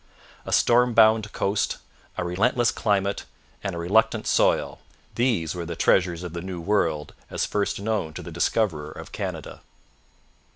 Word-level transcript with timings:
A 0.47 0.51
storm 0.51 0.95
bound 0.95 1.31
coast, 1.31 1.77
a 2.17 2.23
relentless 2.23 2.71
climate 2.71 3.25
and 3.63 3.75
a 3.75 3.77
reluctant 3.77 4.25
soil 4.25 4.79
these 5.13 5.53
were 5.53 5.63
the 5.63 5.75
treasures 5.75 6.23
of 6.23 6.33
the 6.33 6.41
New 6.41 6.59
World 6.59 7.13
as 7.29 7.45
first 7.45 7.79
known 7.79 8.11
to 8.15 8.23
the 8.23 8.31
discoverer 8.31 8.89
of 8.91 9.11
Canada. 9.11 9.61